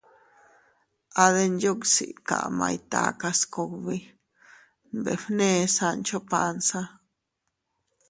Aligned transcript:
—A 1.23 1.25
Denyuksi 1.33 2.07
kamay 2.27 2.77
takas 2.91 3.39
kugbi 3.53 3.97
—nbefne 4.97 5.49
Sancho 5.75 6.19
Panza. 6.29 6.81